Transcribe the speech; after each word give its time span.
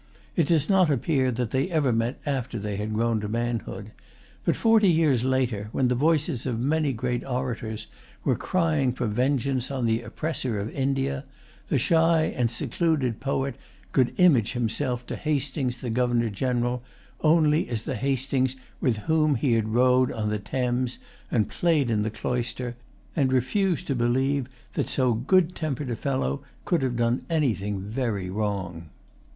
It 0.35 0.47
does 0.47 0.67
not 0.67 0.89
appear 0.89 1.29
that 1.29 1.51
they 1.51 1.69
ever 1.69 1.93
met 1.93 2.19
after 2.25 2.57
they 2.57 2.75
had 2.77 2.91
grown 2.95 3.21
to 3.21 3.27
manhood. 3.27 3.91
But 4.43 4.55
forty 4.55 4.89
years 4.89 5.23
later, 5.23 5.69
when 5.73 5.89
the 5.89 5.93
voices 5.93 6.47
of 6.47 6.59
many 6.59 6.91
great 6.91 7.23
orators 7.23 7.85
were 8.23 8.35
crying 8.35 8.93
for 8.93 9.05
vengeance 9.05 9.69
on 9.69 9.85
the 9.85 10.01
oppressor 10.01 10.59
of 10.59 10.71
India, 10.73 11.23
the 11.67 11.77
shy 11.77 12.23
and 12.35 12.49
secluded 12.49 13.19
poet 13.19 13.57
could 13.91 14.15
image 14.17 14.53
to 14.53 14.59
himself 14.61 15.07
Hastings 15.07 15.77
the 15.77 15.91
Governor 15.91 16.31
General 16.31 16.81
only 17.19 17.69
as 17.69 17.83
the 17.83 17.95
Hastings 17.95 18.55
with 18.79 18.97
whom 19.05 19.35
he 19.35 19.53
had 19.53 19.69
rowed 19.69 20.11
on 20.11 20.31
the 20.31 20.39
Thames 20.39 20.97
and 21.29 21.47
played 21.47 21.91
in 21.91 22.01
the 22.01 22.09
cloister, 22.09 22.75
and 23.15 23.31
refused 23.31 23.85
to 23.85 23.93
believe 23.93 24.47
that 24.73 24.87
so[Pg 24.87 24.95
118] 24.95 25.23
good 25.27 25.55
tempered 25.55 25.91
a 25.91 25.95
fellow 25.95 26.41
could 26.65 26.81
have 26.81 26.95
done 26.95 27.21
anything 27.29 27.81
very 27.81 28.31
wrong. 28.31 28.89